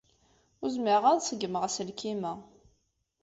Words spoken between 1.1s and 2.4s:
ad ṣeggmeɣ aselkim-a.